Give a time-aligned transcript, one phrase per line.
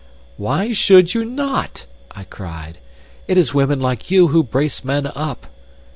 [0.35, 2.79] "Why should you not?" I cried.
[3.27, 5.45] "It is women like you who brace men up.